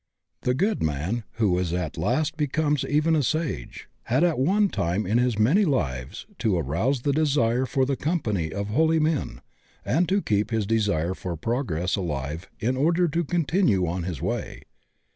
The 0.41 0.55
good 0.55 0.81
man 0.81 1.25
who 1.33 1.59
at 1.59 1.95
last 1.95 2.35
becomes 2.35 2.83
even 2.83 3.15
a 3.15 3.21
sage 3.21 3.87
had 4.05 4.23
at 4.23 4.39
one 4.39 4.67
time 4.69 5.05
in 5.05 5.19
his 5.19 5.37
many 5.37 5.63
lives 5.63 6.25
to 6.39 6.57
arouse 6.57 7.01
the 7.01 7.13
desire 7.13 7.67
for 7.67 7.85
the 7.85 7.95
company 7.95 8.51
of 8.51 8.69
holy 8.69 8.97
men 8.99 9.41
and 9.85 10.09
to 10.09 10.19
keep 10.23 10.49
his 10.49 10.65
desire 10.65 11.13
for 11.13 11.35
progress 11.37 11.95
alive 11.95 12.49
in 12.59 12.75
order 12.75 13.07
to 13.09 13.23
continue 13.23 13.85
on 13.85 14.01
his 14.01 14.23
way. 14.23 14.63